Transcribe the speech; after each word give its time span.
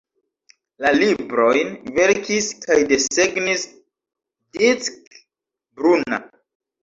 La 0.83 0.91
librojn 0.99 1.73
verkis 1.97 2.47
kaj 2.63 2.77
desegnis 2.91 3.67
Dick 4.57 5.13
Bruna. 5.21 6.23